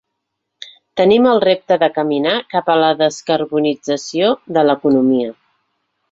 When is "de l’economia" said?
4.57-5.35